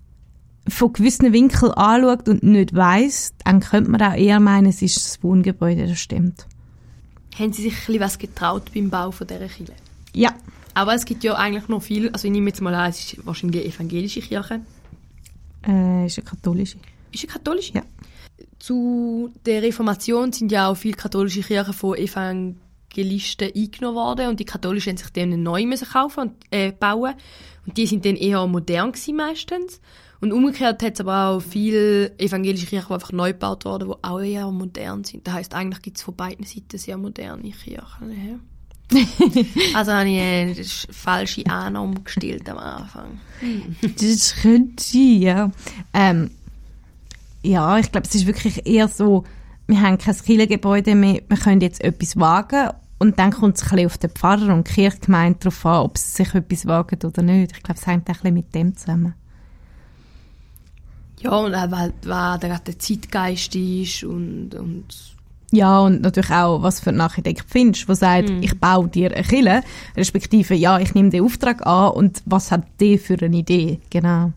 von 0.67 0.93
gewissen 0.93 1.31
Winkeln 1.31 1.71
anschaut 1.73 2.27
und 2.27 2.43
nicht 2.43 2.73
weiß, 2.75 3.33
dann 3.43 3.59
könnte 3.59 3.91
man 3.91 4.01
auch 4.01 4.15
eher 4.15 4.39
meinen, 4.39 4.67
es 4.67 4.81
ist 4.81 4.97
das 4.97 5.23
Wohngebäude, 5.23 5.87
das 5.87 5.99
stimmt. 5.99 6.47
Haben 7.37 7.53
Sie 7.53 7.63
sich 7.63 7.73
ein 7.73 7.85
bisschen 7.85 7.99
was 7.99 8.17
getraut 8.17 8.71
beim 8.73 8.89
Bau 8.89 9.11
von 9.11 9.27
dieser 9.27 9.47
Kirche? 9.47 9.73
Ja. 10.13 10.33
Aber 10.73 10.93
es 10.93 11.05
gibt 11.05 11.23
ja 11.23 11.35
eigentlich 11.35 11.69
noch 11.69 11.81
viel, 11.81 12.09
also 12.09 12.27
ich 12.27 12.31
nehme 12.31 12.49
jetzt 12.49 12.61
mal 12.61 12.73
an, 12.73 12.89
es 12.89 13.13
ist 13.13 13.25
wahrscheinlich 13.25 13.63
eine 13.63 13.73
evangelische 13.73 14.21
Kirche. 14.21 14.61
Äh, 15.65 16.05
ist 16.05 16.17
eine 16.17 16.25
katholische. 16.25 16.77
Ist 17.11 17.23
eine 17.23 17.33
katholische? 17.33 17.73
Ja. 17.73 17.83
Zu 18.59 19.31
der 19.45 19.61
Reformation 19.61 20.33
sind 20.33 20.51
ja 20.51 20.67
auch 20.67 20.75
viele 20.75 20.95
katholische 20.95 21.41
Kirchen 21.41 21.73
von 21.73 21.95
Evangelisten 21.97 23.51
eingenommen 23.55 23.95
worden 23.95 24.27
und 24.27 24.39
die 24.39 24.45
Katholischen 24.45 24.91
haben 24.91 24.97
sich 24.97 25.11
dann 25.11 25.43
neu 25.43 25.65
müssen 25.65 25.87
kaufen 25.87 26.19
und 26.21 26.33
äh, 26.51 26.71
bauen 26.71 27.13
und 27.65 27.77
die 27.77 27.85
sind 27.85 28.05
dann 28.05 28.15
eher 28.15 28.45
modern 28.47 28.91
gewesen 28.91 29.15
meistens. 29.15 29.79
Und 30.21 30.31
umgekehrt 30.31 30.81
hat 30.81 30.93
es 30.93 31.01
aber 31.01 31.29
auch 31.29 31.39
viele 31.41 32.17
evangelische 32.19 32.65
Kirchen, 32.65 32.87
die 32.87 32.93
einfach 32.93 33.11
neu 33.11 33.33
gebaut 33.33 33.65
wurden, 33.65 33.89
die 33.89 34.03
auch 34.03 34.19
eher 34.19 34.49
modern 34.51 35.03
sind. 35.03 35.27
Das 35.27 35.33
heisst, 35.33 35.53
eigentlich 35.53 35.81
gibt 35.81 35.97
es 35.97 36.03
von 36.03 36.15
beiden 36.15 36.45
Seiten 36.45 36.77
sehr 36.77 36.97
moderne 36.97 37.51
Kirchen. 37.51 38.41
Also 39.73 39.91
habe 39.91 40.09
ich 40.09 40.21
eine 40.21 40.55
falsche 40.91 41.45
Annahme 41.47 42.01
gestellt 42.01 42.47
am 42.49 42.59
Anfang. 42.59 43.19
Das 43.81 44.35
könnte 44.35 44.83
sein, 44.83 45.21
ja. 45.21 45.51
Ähm, 45.93 46.29
ja, 47.41 47.77
ich 47.79 47.91
glaube, 47.91 48.07
es 48.07 48.15
ist 48.15 48.27
wirklich 48.27 48.65
eher 48.67 48.87
so, 48.87 49.23
wir 49.67 49.81
haben 49.81 49.97
kein 49.97 50.15
Kirchengebäude 50.15 50.95
mehr, 50.95 51.21
wir 51.27 51.37
können 51.37 51.61
jetzt 51.61 51.83
etwas 51.83 52.17
wagen 52.17 52.69
und 52.99 53.19
dann 53.19 53.31
kommt 53.31 53.57
es 53.57 53.63
ein 53.63 53.69
bisschen 53.69 53.85
auf 53.87 53.97
den 53.97 54.09
Pfarrer 54.11 54.53
und 54.53 54.67
die 54.67 54.73
Kirchgemeinde 54.73 55.39
darauf 55.39 55.65
an, 55.65 55.83
ob 55.83 55.97
sie 55.97 56.23
sich 56.23 56.33
etwas 56.33 56.65
wagen 56.65 56.99
oder 57.03 57.21
nicht. 57.21 57.53
Ich 57.53 57.63
glaube, 57.63 57.79
es 57.79 57.87
hängt 57.87 58.07
ein 58.07 58.13
bisschen 58.13 58.33
mit 58.33 58.53
dem 58.53 58.75
zusammen. 58.75 59.15
Ja, 61.21 61.31
und 61.37 61.55
auch, 61.55 61.71
weil, 61.71 61.93
weil 62.03 62.39
der, 62.39 62.59
der 62.59 62.79
Zeitgeist 62.79 63.55
ist 63.55 64.03
und, 64.03 64.53
und 64.55 64.85
ja, 65.51 65.79
und 65.79 66.01
natürlich 66.01 66.31
auch, 66.31 66.61
was 66.63 66.79
für 66.79 66.89
einen 66.89 67.01
Architekt 67.01 67.45
findest, 67.47 67.87
der 67.87 67.95
sagt, 67.95 68.29
Mhm. 68.29 68.43
ich 68.43 68.59
baue 68.59 68.87
dir 68.89 69.13
eine 69.13 69.23
Kille, 69.23 69.63
respektive, 69.95 70.53
ja, 70.55 70.79
ich 70.79 70.93
nehme 70.93 71.09
den 71.09 71.23
Auftrag 71.23 71.65
an 71.65 71.91
und 71.91 72.21
was 72.25 72.51
hat 72.51 72.63
der 72.79 72.99
für 72.99 73.17
eine 73.21 73.37
Idee, 73.37 73.79
genau. 73.89 74.33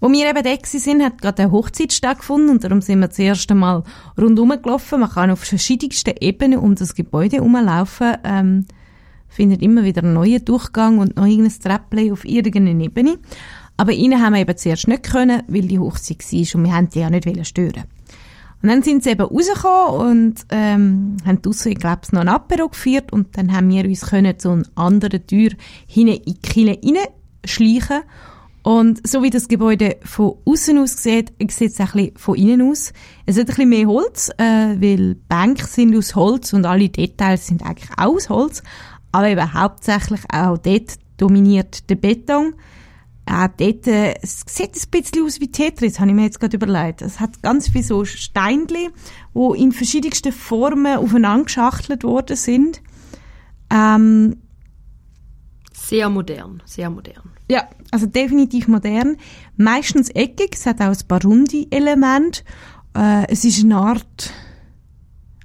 Wo 0.00 0.10
wir 0.10 0.28
eben 0.28 0.42
da 0.42 0.50
sind, 0.62 1.02
hat 1.02 1.22
gerade 1.22 1.44
eine 1.44 1.52
Hochzeit 1.52 1.92
stattgefunden 1.92 2.50
und 2.50 2.64
darum 2.64 2.82
sind 2.82 3.00
wir 3.00 3.08
das 3.08 3.18
erste 3.18 3.54
Mal 3.54 3.84
rundherum 4.20 4.60
gelaufen. 4.60 5.00
Man 5.00 5.08
kann 5.10 5.30
auf 5.30 5.40
verschiedensten 5.40 6.14
Ebenen 6.20 6.58
um 6.58 6.74
das 6.74 6.94
Gebäude 6.94 7.36
herumlaufen, 7.36 8.16
ähm, 8.24 8.66
findet 9.28 9.62
immer 9.62 9.82
wieder 9.84 10.02
einen 10.02 10.12
neuen 10.14 10.44
Durchgang 10.44 10.98
und 10.98 11.16
noch 11.16 11.24
irgendein 11.24 11.58
Treppchen 11.58 12.12
auf 12.12 12.24
irgendeiner 12.24 12.84
Ebene. 12.84 13.18
Aber 13.76 13.92
innen 13.92 14.22
haben 14.22 14.34
wir 14.34 14.40
eben 14.40 14.56
zuerst 14.56 14.88
nicht 14.88 15.02
können, 15.02 15.42
weil 15.48 15.62
die 15.62 15.78
Hochzeit 15.78 16.20
war 16.20 16.60
und 16.60 16.66
wir 16.66 16.74
haben 16.74 16.88
die 16.88 17.00
ja 17.00 17.10
nicht 17.10 17.46
stören. 17.46 17.84
Und 18.62 18.70
dann 18.70 18.82
sind 18.82 19.04
sie 19.04 19.10
eben 19.10 19.26
rausgekommen 19.26 20.08
und 20.08 20.34
ähm, 20.50 21.16
haben 21.26 21.42
draussen, 21.42 21.74
glaube, 21.74 22.00
noch 22.12 22.22
ein 22.22 22.28
Apero 22.28 22.68
gefeiert 22.68 23.12
und 23.12 23.36
dann 23.36 23.52
haben 23.52 23.68
wir 23.68 23.84
uns 23.84 24.06
können 24.06 24.38
zu 24.38 24.50
einer 24.50 24.64
anderen 24.74 25.26
Tür 25.26 25.50
hinten 25.86 26.14
in 26.14 26.24
die 26.24 26.38
Kille 26.40 26.78
reinschleichen. 26.82 28.02
Und 28.62 29.06
so 29.06 29.22
wie 29.22 29.28
das 29.28 29.48
Gebäude 29.48 29.98
von 30.02 30.36
außen 30.46 30.78
aus 30.78 30.96
sieht, 31.02 31.34
sieht 31.50 31.72
es 31.72 31.80
auch 31.82 31.94
ein 31.94 32.12
von 32.16 32.36
innen 32.36 32.70
aus. 32.70 32.94
Es 33.26 33.36
hat 33.36 33.42
ein 33.42 33.46
bisschen 33.48 33.68
mehr 33.68 33.86
Holz, 33.86 34.30
äh, 34.38 34.80
weil 34.80 35.16
Bänke 35.28 35.66
sind 35.66 35.94
aus 35.94 36.14
Holz 36.14 36.54
und 36.54 36.64
alle 36.64 36.88
Details 36.88 37.46
sind 37.46 37.62
eigentlich 37.62 37.90
auch 37.98 38.14
aus 38.14 38.30
Holz. 38.30 38.62
Aber 39.12 39.28
eben 39.28 39.52
hauptsächlich 39.52 40.22
auch 40.32 40.56
dort 40.56 40.94
dominiert 41.18 41.90
der 41.90 41.96
Beton. 41.96 42.54
Auch 43.26 43.48
dort, 43.56 43.86
äh, 43.86 44.14
es 44.20 44.44
sieht 44.46 44.76
ein 44.76 44.90
bisschen 44.90 45.24
aus 45.24 45.40
wie 45.40 45.50
Tetris, 45.50 45.98
habe 45.98 46.10
ich 46.10 46.14
mir 46.14 46.24
jetzt 46.24 46.40
gerade 46.40 46.56
überlegt. 46.56 47.00
Es 47.00 47.20
hat 47.20 47.42
ganz 47.42 47.68
viele 47.68 47.84
so 47.84 48.04
Steinchen, 48.04 48.92
die 49.34 49.62
in 49.62 49.72
verschiedensten 49.72 50.32
Formen 50.32 50.98
aufeinander 50.98 51.44
geschachtelt 51.44 52.04
worden 52.04 52.36
sind. 52.36 52.82
Ähm, 53.70 54.36
sehr 55.72 56.10
modern, 56.10 56.62
sehr 56.66 56.90
modern. 56.90 57.30
ja, 57.50 57.68
also 57.90 58.06
definitiv 58.06 58.68
modern. 58.68 59.16
Meistens 59.56 60.10
eckig, 60.10 60.54
es 60.54 60.66
hat 60.66 60.80
auch 60.80 60.88
ein 60.88 61.08
paar 61.08 61.22
runde 61.22 61.66
Elemente. 61.70 62.42
Äh, 62.96 63.26
es 63.28 63.44
ist 63.44 63.64
eine 63.64 63.76
Art, 63.76 64.32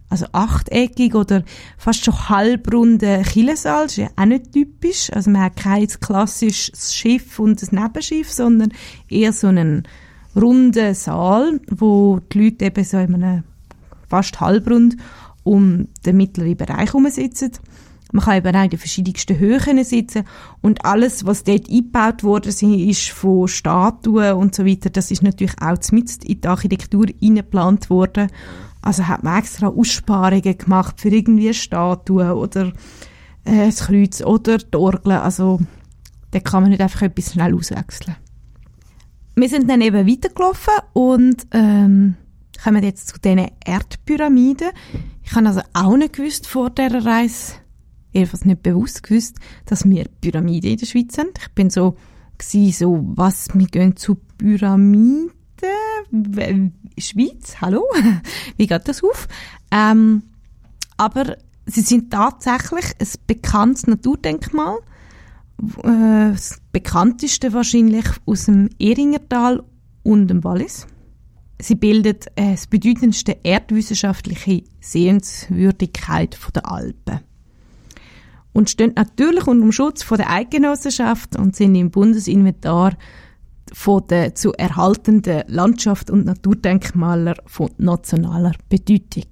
also 0.10 0.25
achteckig 0.32 1.16
oder 1.16 1.44
fast 1.78 2.04
schon 2.04 2.30
halbrunde 2.30 3.22
Killesaal. 3.24 3.86
Ist 3.86 3.98
ja 3.98 4.10
auch 4.16 4.25
nicht 4.25 4.51
typisch. 4.51 5.12
Also 5.13 5.30
man 5.30 5.44
hat 5.44 5.58
kein 5.58 5.88
klassisches 5.88 6.96
Schiff 6.96 7.39
und 7.39 7.62
ein 7.62 7.82
Nebenschiff, 7.82 8.32
sondern 8.32 8.74
eher 9.08 9.34
so 9.34 9.48
einen 9.48 9.88
runden 10.36 10.94
Saal, 10.96 11.60
wo 11.70 12.20
die 12.34 12.46
Leute 12.46 12.66
eben 12.66 12.84
so 12.84 12.98
in 12.98 13.16
einem 13.16 13.44
fast 14.08 14.39
halbrund 14.39 14.98
um 15.44 15.88
den 16.06 16.18
mittleren 16.18 16.58
Bereich 16.58 16.88
herum 16.88 17.08
sitzen. 17.10 17.51
Man 18.12 18.25
kann 18.25 18.38
eben 18.38 18.56
auch 18.56 18.63
in 18.63 18.70
den 18.72 18.80
verschiedensten 18.80 19.38
Höhen 19.38 19.84
sitzen 19.84 20.24
und 20.62 20.84
alles, 20.84 21.28
was 21.28 21.44
dort 21.44 21.70
eingebaut 21.70 22.48
ist, 22.48 22.63
ist 22.63 23.10
von 23.10 23.48
Statuen 23.48 24.34
und 24.34 24.56
so 24.56 24.66
weiter, 24.66 24.89
das 24.89 25.12
ist 25.12 25.22
natürlich 25.22 25.62
auch 25.62 25.78
mitten 25.92 26.25
in 26.25 26.42
die 26.42 26.48
Architektur 26.48 27.06
eingeplant 27.22 27.92
worden. 27.92 28.30
Also 28.82 29.08
hat 29.08 29.24
man 29.24 29.40
extra 29.40 29.68
Aussparungen 29.68 30.58
gemacht 30.58 31.02
für 31.02 31.10
irgendwie 31.10 31.54
Statuen 31.54 32.32
oder 32.32 32.68
äh, 33.44 33.66
das 33.66 33.88
Kreuz 33.88 34.22
oder 34.22 34.58
die 34.58 34.78
Orgel. 34.78 35.14
Also 35.14 35.60
da 36.32 36.40
kann 36.40 36.64
man 36.64 36.72
nicht 36.72 36.82
einfach 36.82 37.02
etwas 37.02 37.34
schnell 37.34 37.54
auswechseln. 37.54 38.16
Wir 39.36 39.50
sind 39.50 39.70
dann 39.70 39.82
eben 39.82 40.08
weitergelaufen 40.08 40.74
und 40.94 41.48
ähm, 41.52 42.16
kommen 42.64 42.84
jetzt 42.84 43.08
zu 43.10 43.20
diesen 43.20 43.48
Erdpyramiden. 43.66 44.70
Ich 45.24 45.34
habe 45.34 45.48
also 45.48 45.62
auch 45.74 45.96
nicht 45.96 46.14
gewusst 46.14 46.48
vor 46.48 46.70
dieser 46.70 47.06
Reise, 47.06 47.54
jedenfalls 48.12 48.46
nicht 48.46 48.64
bewusst 48.64 49.04
gewusst, 49.04 49.38
dass 49.66 49.88
wir 49.88 50.06
Pyramiden 50.22 50.72
in 50.72 50.78
der 50.78 50.86
Schweiz 50.86 51.18
haben. 51.18 51.30
Ich 51.40 51.54
bin 51.54 51.70
so, 51.70 51.96
gewesen, 52.38 52.72
so 52.72 53.04
was, 53.16 53.48
wir 53.54 53.68
gehen 53.68 53.96
zu 53.96 54.16
Pyramiden, 54.38 55.32
Schweiz, 56.98 57.58
hallo, 57.62 57.84
wie 58.58 58.68
geht 58.68 58.88
das 58.88 59.04
auf? 59.04 59.28
Ähm, 59.72 60.24
aber 60.98 61.38
sie 61.66 61.82
sind 61.82 62.12
tatsächlich 62.12 62.86
ein 63.00 63.08
bekanntes 63.28 63.88
Naturdenkmal, 63.88 64.78
äh, 65.84 66.32
das 66.32 66.62
bekannteste 66.72 67.54
wahrscheinlich 67.54 68.06
aus 68.25 68.46
dem 68.46 68.70
Ehringertal 68.80 69.63
und 70.04 70.28
dem 70.28 70.44
Wallis. 70.44 70.88
Sie 71.62 71.75
bildet 71.75 72.28
äh, 72.36 72.51
das 72.51 72.68
bedeutendste 72.68 73.38
erdwissenschaftliche 73.44 74.63
Sehenswürdigkeit 74.80 76.38
der 76.56 76.72
Alpen 76.72 77.20
und 78.54 78.70
stehen 78.70 78.94
natürlich 78.96 79.48
unter 79.48 79.62
dem 79.66 79.72
Schutz 79.72 80.06
der 80.08 80.30
Eidgenossenschaft 80.30 81.36
und 81.38 81.56
sind 81.56 81.75
im 81.75 81.92
Bundesinventar 81.92 82.98
von 83.74 84.04
der 84.08 84.36
zu 84.36 84.54
erhaltenden 84.54 85.44
Landschaft 85.48 86.10
und 86.10 86.26
Naturdenkmaler 86.26 87.36
von 87.46 87.70
nationaler 87.78 88.54
Bedeutung. 88.70 89.26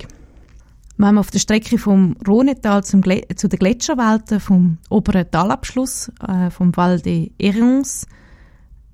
Wenn 0.98 1.14
man 1.14 1.20
auf 1.20 1.30
der 1.30 1.40
Strecke 1.40 1.78
vom 1.78 2.16
Rhonetal 2.28 2.84
zum 2.84 3.04
zu 3.36 3.48
den 3.48 3.60
Gletscherwelten 3.60 4.40
vom 4.40 4.78
oberen 4.90 5.30
Talabschluss 5.30 6.12
äh, 6.28 6.50
vom 6.50 6.76
Val 6.76 7.00
de 7.00 7.32
Erons 7.38 8.08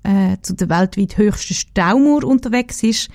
äh, 0.02 0.36
zu 0.42 0.54
der 0.54 0.68
weltweit 0.68 1.16
höchsten 1.16 1.54
Staumauer 1.54 2.24
unterwegs 2.24 2.82
ist, 2.82 3.08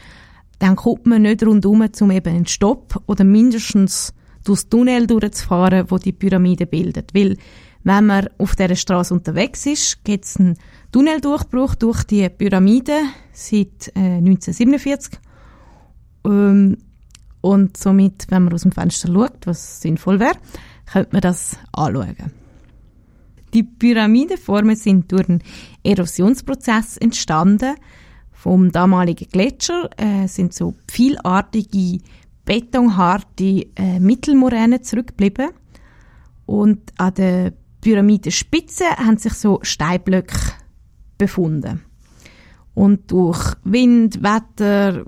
dann 0.58 0.76
kommt 0.76 1.06
man 1.06 1.22
nicht 1.22 1.46
rundum, 1.46 1.86
um 2.02 2.12
eben 2.12 2.36
einen 2.36 2.48
Stopp 2.48 3.02
oder 3.06 3.24
mindestens 3.24 4.14
durchs 4.44 4.68
Tunnel 4.70 5.06
durchzufahren, 5.06 5.90
wo 5.90 5.98
die 5.98 6.12
Pyramide 6.12 6.66
bildet. 6.66 7.14
Weil, 7.14 7.38
wenn 7.84 8.06
man 8.06 8.28
auf 8.38 8.56
dieser 8.56 8.76
Straße 8.76 9.14
unterwegs 9.14 9.66
ist, 9.66 10.04
gibt 10.04 10.26
es 10.26 10.38
einen 10.38 10.58
Tunneldurchbruch 10.92 11.76
durch 11.76 12.04
die 12.04 12.28
Pyramide 12.30 13.00
seit 13.32 13.92
äh, 13.96 14.18
1947. 14.18 15.20
Ähm, 16.26 16.78
und 17.42 17.78
somit, 17.78 18.28
wenn 18.30 18.44
man 18.44 18.54
aus 18.54 18.64
dem 18.64 18.74
Fenster 18.74 19.08
schaut, 19.08 19.46
was 19.48 19.82
sinnvoll 19.82 20.20
wäre, 20.20 20.36
könnte 20.92 21.10
man 21.14 21.22
das 21.22 21.58
anschauen. 21.72 22.34
Die 23.54 23.64
Pyramidenformen 23.64 24.76
sind 24.76 25.12
durch 25.12 25.30
einen 25.30 25.42
Erosionsprozess 25.84 26.98
entstanden. 26.98 27.76
Vom 28.32 28.72
damaligen 28.72 29.28
Gletscher 29.30 29.90
äh, 29.98 30.28
sind 30.28 30.54
so 30.54 30.76
vielartige, 30.90 32.00
betonharte 32.46 33.68
äh, 33.76 34.00
Mittelmoränen 34.00 34.84
zurückgeblieben. 34.84 35.50
Und 36.46 36.94
an 36.98 37.14
der 37.16 37.54
Pyramidenspitze 37.82 38.86
haben 38.98 39.18
sich 39.18 39.34
so 39.34 39.60
Steinblöcke 39.62 40.38
befunden. 41.18 41.84
Und 42.74 43.12
durch 43.12 43.56
Wind, 43.64 44.22
Wetter 44.24 45.06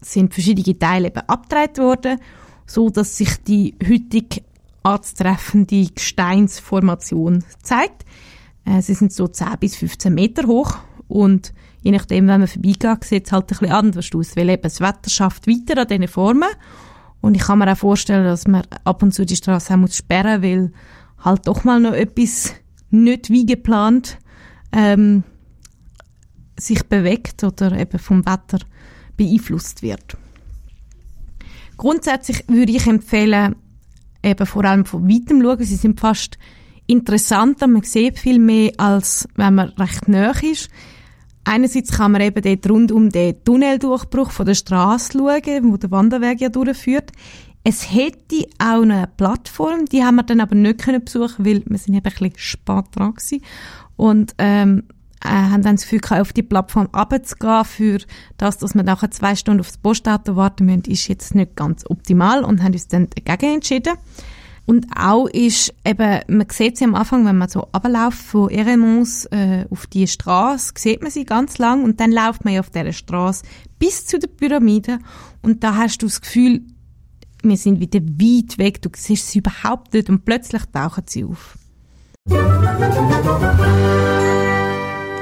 sind 0.00 0.32
verschiedene 0.32 0.78
Teile 0.78 1.08
eben 1.08 1.20
abgedreht 1.26 1.78
worden, 1.78 2.18
so 2.66 2.90
dass 2.90 3.16
sich 3.16 3.42
die 3.42 3.74
heutige 3.82 4.42
anzutreffende 4.82 5.86
Gesteinsformation 5.94 7.42
zeigt. 7.62 8.04
Äh, 8.64 8.82
sie 8.82 8.94
sind 8.94 9.12
so 9.12 9.28
10 9.28 9.58
bis 9.60 9.76
15 9.76 10.14
Meter 10.14 10.46
hoch 10.46 10.78
und 11.08 11.52
je 11.82 11.90
nachdem, 11.90 12.28
wenn 12.28 12.40
man 12.40 12.48
vorbeigeht, 12.48 13.04
sieht 13.04 13.26
es 13.26 13.32
halt 13.32 13.44
ein 13.44 13.46
bisschen 13.48 13.72
anders 13.72 14.10
aus, 14.14 14.36
weil 14.36 14.50
eben 14.50 14.62
das 14.62 14.80
Wetter 14.80 15.10
schafft 15.10 15.46
weiter 15.46 15.80
an 15.80 15.88
diesen 15.88 16.08
Formen 16.08 16.48
und 17.20 17.34
ich 17.34 17.42
kann 17.42 17.58
mir 17.58 17.72
auch 17.72 17.76
vorstellen, 17.76 18.24
dass 18.24 18.46
man 18.46 18.62
ab 18.84 19.02
und 19.02 19.12
zu 19.12 19.24
die 19.24 19.36
Straße 19.36 19.72
auch 19.72 19.78
muss 19.78 19.96
sperren, 19.96 20.42
weil 20.42 20.72
halt 21.24 21.46
doch 21.46 21.64
mal 21.64 21.80
noch 21.80 21.94
etwas 21.94 22.54
nicht 22.90 23.30
wie 23.30 23.46
geplant 23.46 24.18
ähm, 24.72 25.24
sich 26.58 26.84
bewegt 26.84 27.42
oder 27.42 27.72
eben 27.72 27.98
vom 27.98 28.24
Wetter 28.26 28.58
beeinflusst 29.16 29.82
wird. 29.82 30.16
Grundsätzlich 31.76 32.44
würde 32.46 32.72
ich 32.72 32.86
empfehlen, 32.86 33.56
eben 34.22 34.46
vor 34.46 34.64
allem 34.64 34.84
von 34.84 35.08
weitem 35.08 35.42
schauen. 35.42 35.64
Sie 35.64 35.76
sind 35.76 35.98
fast 35.98 36.38
interessanter, 36.86 37.66
man 37.66 37.82
sieht 37.82 38.18
viel 38.18 38.38
mehr, 38.38 38.72
als 38.76 39.28
wenn 39.34 39.54
man 39.54 39.70
recht 39.70 40.08
nah 40.08 40.30
ist. 40.30 40.68
Einerseits 41.44 41.92
kann 41.92 42.12
man 42.12 42.22
eben 42.22 42.42
dort 42.42 42.70
rund 42.70 42.92
um 42.92 43.10
den 43.10 43.42
Tunneldurchbruch 43.44 44.30
von 44.30 44.46
der 44.46 44.54
Straße 44.54 45.12
schauen, 45.12 45.72
wo 45.72 45.76
der 45.76 45.90
Wanderweg 45.90 46.40
ja 46.40 46.48
durchführt. 46.48 47.12
Es 47.66 47.90
hätte 47.92 48.46
auch 48.58 48.82
eine 48.82 49.08
Plattform, 49.16 49.86
die 49.86 50.04
haben 50.04 50.16
wir 50.16 50.22
dann 50.22 50.40
aber 50.40 50.54
nicht 50.54 50.82
können 50.82 51.02
besuchen, 51.02 51.46
weil 51.46 51.62
wir 51.66 51.78
sind 51.78 51.94
eben 51.94 52.04
ein 52.04 52.12
bisschen 52.12 52.32
spät 52.36 52.84
dran 52.92 53.14
gewesen. 53.14 53.42
Und 53.96 54.34
ähm, 54.36 54.84
äh, 55.24 55.28
haben 55.28 55.62
dann 55.62 55.76
das 55.76 55.84
Gefühl 55.84 56.00
gehabt, 56.00 56.20
auf 56.20 56.32
die 56.34 56.42
Plattform 56.42 56.88
runterzugehen 56.94 57.64
für 57.64 57.98
das, 58.36 58.58
dass 58.58 58.74
wir 58.74 58.82
nachher 58.82 59.10
zwei 59.10 59.34
Stunden 59.34 59.60
aufs 59.60 59.78
Postauto 59.78 60.36
warten 60.36 60.66
müssen, 60.66 60.84
ist 60.84 61.08
jetzt 61.08 61.34
nicht 61.34 61.56
ganz 61.56 61.88
optimal 61.88 62.44
und 62.44 62.62
haben 62.62 62.74
uns 62.74 62.88
dann 62.88 63.08
dagegen 63.08 63.54
entschieden. 63.54 63.94
Und 64.66 64.86
auch 64.96 65.26
ist 65.26 65.74
eben, 65.84 66.20
man 66.28 66.46
sieht 66.50 66.78
sie 66.78 66.84
am 66.84 66.94
Anfang, 66.94 67.26
wenn 67.26 67.36
man 67.36 67.48
so 67.48 67.60
runterläuft 67.60 68.18
von 68.18 68.50
Eremons 68.50 69.26
äh, 69.26 69.66
auf 69.70 69.86
die 69.86 70.06
Straße, 70.06 70.72
sieht 70.76 71.02
man 71.02 71.10
sie 71.10 71.24
ganz 71.24 71.58
lang 71.58 71.84
und 71.84 72.00
dann 72.00 72.12
läuft 72.12 72.44
man 72.44 72.54
ja 72.54 72.60
auf 72.60 72.70
dieser 72.70 72.92
Straße 72.92 73.44
bis 73.78 74.06
zu 74.06 74.18
der 74.18 74.28
Pyramide 74.28 74.98
und 75.42 75.64
da 75.64 75.76
hast 75.76 76.02
du 76.02 76.06
das 76.06 76.20
Gefühl, 76.20 76.62
wir 77.44 77.56
sind 77.56 77.80
wieder 77.80 78.00
weit 78.00 78.58
weg, 78.58 78.82
du 78.82 78.90
siehst 78.94 79.30
sie 79.30 79.38
überhaupt 79.38 79.94
nicht 79.94 80.08
und 80.08 80.24
plötzlich 80.24 80.62
tauchen 80.72 81.04
sie 81.06 81.24
auf. 81.24 81.58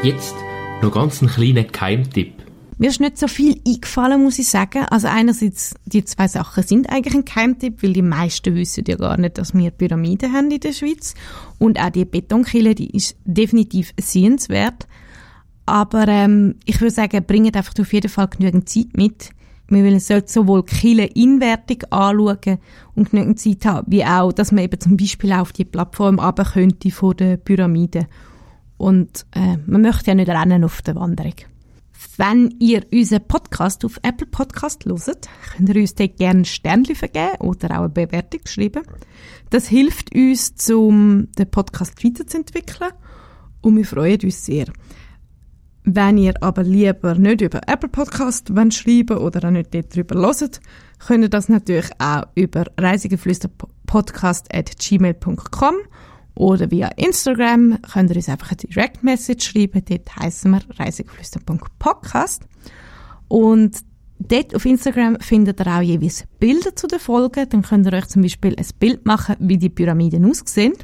Jetzt 0.02 0.35
noch 0.83 0.93
ganz 0.93 1.21
einen 1.23 1.31
kleinen 1.31 1.71
Keimtipp. 1.71 2.35
Mir 2.79 2.88
ist 2.88 3.00
nicht 3.00 3.19
so 3.19 3.29
viel 3.29 3.61
eingefallen, 3.67 4.23
muss 4.23 4.41
ich 4.41 4.49
sagen. 4.49 4.85
Also 4.91 5.07
einerseits, 5.07 5.75
die 5.85 6.05
zwei 6.05 6.26
Sachen 6.26 6.64
sind 6.64 6.91
eigentlich 6.91 7.14
ein 7.14 7.25
Keimtipp, 7.25 7.83
weil 7.83 7.93
die 7.93 8.02
meisten 8.02 8.57
wissen 8.57 8.85
ja 8.89 8.97
gar 8.97 9.17
nicht, 9.19 9.39
dass 9.39 9.54
wir 9.54 9.71
Pyramiden 9.71 10.32
haben 10.32 10.50
in 10.50 10.58
der 10.58 10.73
Schweiz. 10.73 11.15
Und 11.58 11.78
auch 11.78 11.91
die 11.91 12.04
Betonkille, 12.04 12.75
die 12.75 12.91
ist 12.97 13.17
definitiv 13.25 13.93
sehenswert. 14.00 14.89
Aber 15.65 16.08
ähm, 16.08 16.56
ich 16.65 16.80
würde 16.80 16.93
sagen, 16.93 17.25
bringt 17.25 17.56
einfach 17.56 17.75
auf 17.78 17.93
jeden 17.93 18.08
Fall 18.08 18.28
genügend 18.28 18.69
Zeit 18.69 18.97
mit. 18.97 19.30
Wir 19.69 20.01
sollte 20.01 20.31
sowohl 20.31 20.65
Kille 20.65 21.07
inwertig 21.07 21.85
anschauen 21.91 22.59
und 22.95 23.11
genügend 23.11 23.41
Zeit 23.41 23.65
haben, 23.65 23.91
wie 23.91 24.05
auch, 24.05 24.33
dass 24.33 24.53
man 24.53 24.65
eben 24.65 24.79
zum 24.79 24.97
Beispiel 24.97 25.33
auf 25.33 25.53
die 25.53 25.65
Plattform 25.65 26.19
runter 26.19 26.45
könnte 26.45 26.91
von 26.91 27.17
der 27.17 27.37
Pyramide 27.39 28.07
und 28.83 29.27
äh, 29.31 29.59
man 29.67 29.83
möchte 29.83 30.11
ja 30.11 30.15
nicht 30.17 30.29
rennen 30.29 30.65
auf 30.65 30.83
der 30.83 30.97
Wanderung. 30.97 31.35
Wenn 32.17 32.53
ihr 32.59 32.85
unseren 32.93 33.27
Podcast 33.29 33.85
auf 33.85 33.99
Apple 34.03 34.27
Podcast 34.27 34.85
hört, 34.87 35.29
könnt 35.57 35.69
ihr 35.69 35.77
uns 35.81 35.95
dort 35.95 36.17
gerne 36.17 36.45
Sternchen 36.45 36.97
vergeben 36.97 37.37
oder 37.39 37.71
auch 37.77 37.85
eine 37.85 37.89
Bewertung 37.91 38.41
schreiben. 38.45 38.83
Das 39.51 39.69
hilft 39.69 40.13
uns, 40.13 40.53
um 40.69 41.29
den 41.39 41.49
Podcast 41.49 42.05
weiterzuentwickeln 42.05 42.91
und 43.61 43.77
wir 43.77 43.87
freuen 43.87 44.19
uns 44.25 44.45
sehr. 44.45 44.67
Wenn 45.84 46.16
ihr 46.16 46.34
aber 46.40 46.62
lieber 46.62 47.16
nicht 47.16 47.40
über 47.40 47.60
Apple 47.66 47.88
Podcast 47.88 48.52
schreiben 48.71 49.18
oder 49.18 49.49
auch 49.49 49.52
nicht 49.52 49.75
darüber 49.75 50.21
hört, 50.21 50.60
könnt 51.04 51.25
ihr 51.25 51.28
das 51.28 51.49
natürlich 51.49 51.90
auch 51.99 52.23
über 52.36 52.66
reisigeflüsterpodcast.gmail.com 52.78 55.75
oder 56.34 56.71
via 56.71 56.88
Instagram 56.97 57.78
könnt 57.82 58.10
ihr 58.10 58.16
uns 58.16 58.28
einfach 58.28 58.52
eine 58.52 58.58
Direct 58.58 59.02
Message 59.02 59.50
schreiben. 59.50 59.82
Dort 59.84 60.16
heißen 60.16 60.49
wir 60.50 60.60
reisegeflüster.podcast. 60.78 62.45
Und 63.28 63.78
dort 64.18 64.54
auf 64.54 64.64
Instagram 64.64 65.18
findet 65.21 65.60
ihr 65.60 65.66
auch 65.66 65.82
jeweils 65.82 66.25
Bilder 66.38 66.76
zu 66.76 66.86
den 66.86 67.00
Folgen. 67.00 67.49
Dann 67.49 67.62
könnt 67.62 67.86
ihr 67.86 67.92
euch 67.92 68.08
zum 68.08 68.23
Beispiel 68.23 68.54
ein 68.56 68.66
Bild 68.78 69.04
machen, 69.04 69.36
wie 69.40 69.58
die 69.58 69.68
Pyramiden 69.68 70.30
aussehen. 70.30 70.75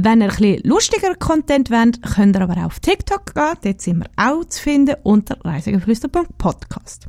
Wenn 0.00 0.20
ihr 0.20 0.30
ein 0.30 0.36
bisschen 0.36 0.60
lustiger 0.62 1.12
Content 1.16 1.72
wollt, 1.72 2.00
könnt 2.02 2.36
ihr 2.36 2.42
aber 2.42 2.56
auch 2.58 2.66
auf 2.66 2.78
TikTok 2.78 3.34
gehen. 3.34 3.54
Dort 3.64 3.82
sind 3.82 3.98
wir 3.98 4.06
auch 4.16 4.44
zu 4.44 4.62
finden 4.62 4.94
unter 5.02 5.44
reisegeflüster.podcast. 5.44 7.08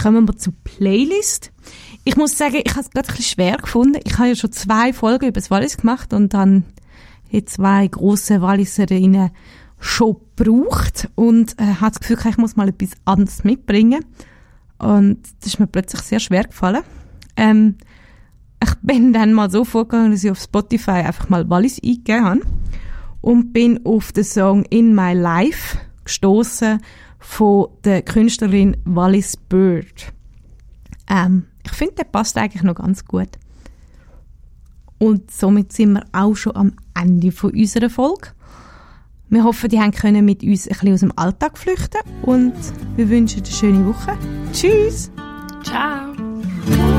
Kommen 0.00 0.26
wir 0.26 0.34
zur 0.38 0.54
Playlist. 0.64 1.52
Ich 2.04 2.16
muss 2.16 2.38
sagen, 2.38 2.62
ich 2.64 2.70
habe 2.70 2.80
es 2.80 2.90
gerade 2.90 3.08
ein 3.08 3.16
bisschen 3.16 3.34
schwer 3.34 3.58
gefunden. 3.58 4.00
Ich 4.02 4.16
habe 4.16 4.28
ja 4.28 4.34
schon 4.34 4.50
zwei 4.50 4.94
Folgen 4.94 5.26
über 5.26 5.40
das 5.40 5.50
Wallis 5.50 5.76
gemacht 5.76 6.14
und 6.14 6.32
dann 6.32 6.64
die 7.32 7.44
zwei 7.44 7.86
grosse 7.86 8.40
Walliserinnen 8.40 9.30
schon 9.78 10.16
gebraucht 10.36 11.10
und 11.16 11.60
äh, 11.60 11.66
habe 11.66 11.90
das 11.90 12.00
Gefühl, 12.00 12.16
ich 12.30 12.38
muss 12.38 12.56
mal 12.56 12.70
etwas 12.70 12.92
anderes 13.04 13.44
mitbringen. 13.44 14.02
Und 14.78 15.18
das 15.40 15.48
ist 15.48 15.60
mir 15.60 15.66
plötzlich 15.66 16.00
sehr 16.00 16.20
schwer 16.20 16.44
gefallen. 16.44 16.82
Ähm, 17.36 17.76
ich 18.66 18.74
bin 18.82 19.12
dann 19.12 19.32
mal 19.32 19.50
so 19.50 19.64
vorgegangen, 19.64 20.10
dass 20.10 20.24
ich 20.24 20.30
auf 20.30 20.40
Spotify 20.40 20.90
einfach 20.90 21.28
mal 21.28 21.48
Wallis 21.48 21.80
eingegeben 21.82 22.24
habe 22.24 22.40
und 23.20 23.52
bin 23.52 23.84
auf 23.84 24.12
den 24.12 24.24
Song 24.24 24.64
In 24.64 24.94
My 24.94 25.12
Life 25.12 25.78
gestoßen 26.04 26.80
von 27.18 27.68
der 27.84 28.02
Künstlerin 28.02 28.76
Wallis 28.84 29.36
Bird. 29.36 30.12
Ähm, 31.08 31.46
ich 31.64 31.72
finde, 31.72 31.94
der 31.96 32.04
passt 32.04 32.36
eigentlich 32.36 32.62
noch 32.62 32.76
ganz 32.76 33.04
gut. 33.04 33.28
Und 34.98 35.30
somit 35.30 35.72
sind 35.72 35.94
wir 35.94 36.04
auch 36.12 36.34
schon 36.34 36.56
am 36.56 36.72
Ende 36.94 37.32
von 37.32 37.50
unserer 37.50 37.90
Folge. 37.90 38.28
Wir 39.28 39.44
hoffen, 39.44 39.68
die 39.68 39.78
können 39.90 40.24
mit 40.24 40.42
uns 40.42 40.68
ein 40.68 40.72
bisschen 40.72 40.94
aus 40.94 41.00
dem 41.00 41.12
Alltag 41.16 41.58
flüchten 41.58 42.00
und 42.22 42.54
wir 42.94 43.08
wünschen 43.08 43.42
eine 43.42 43.52
schöne 43.52 43.86
Woche. 43.86 44.16
Tschüss! 44.52 45.10
Ciao! 45.64 46.95